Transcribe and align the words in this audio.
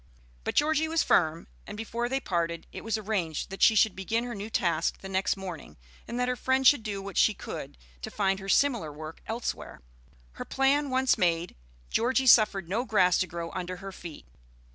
But 0.43 0.55
Georgie 0.55 0.87
was 0.87 1.03
firm, 1.03 1.45
and 1.67 1.77
before 1.77 2.09
they 2.09 2.19
parted 2.19 2.65
it 2.71 2.83
was 2.83 2.97
arranged 2.97 3.51
that 3.51 3.61
she 3.61 3.75
should 3.75 3.95
begin 3.95 4.23
her 4.23 4.33
new 4.33 4.49
task 4.49 5.01
the 5.01 5.07
next 5.07 5.37
morning, 5.37 5.77
and 6.07 6.19
that 6.19 6.27
her 6.27 6.35
friend 6.35 6.65
should 6.65 6.81
do 6.81 7.03
what 7.03 7.17
she 7.17 7.35
could 7.35 7.77
to 8.01 8.09
find 8.09 8.39
her 8.39 8.49
similar 8.49 8.91
work 8.91 9.21
elsewhere. 9.27 9.83
Her 10.31 10.45
plan 10.45 10.89
once 10.89 11.19
made, 11.19 11.55
Georgie 11.91 12.25
suffered 12.25 12.67
no 12.67 12.83
grass 12.83 13.19
to 13.19 13.27
grow 13.27 13.51
under 13.51 13.75
her 13.77 13.91
feet. 13.91 14.25